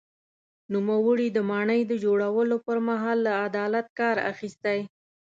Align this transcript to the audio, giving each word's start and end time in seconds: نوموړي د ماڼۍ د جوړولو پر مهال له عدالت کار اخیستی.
نوموړي 0.73 1.27
د 1.33 1.39
ماڼۍ 1.49 1.81
د 1.87 1.93
جوړولو 2.03 2.55
پر 2.65 2.77
مهال 2.87 3.17
له 3.25 3.31
عدالت 3.47 3.87
کار 3.99 4.15
اخیستی. 4.31 4.79